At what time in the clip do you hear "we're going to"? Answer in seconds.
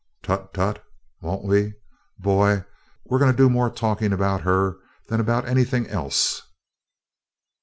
3.05-3.37